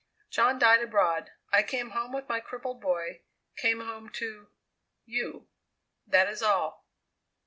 [0.31, 3.21] "John died abroad; I came home with my crippled boy;
[3.55, 4.47] came home to
[5.05, 5.47] you.
[6.07, 6.87] That is all!"